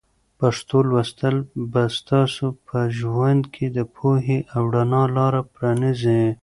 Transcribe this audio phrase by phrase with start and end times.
[0.39, 1.35] پښتو لوستل
[1.71, 6.23] به ستاسو په ژوند کې د پوهې او رڼا لاره پرانیزي.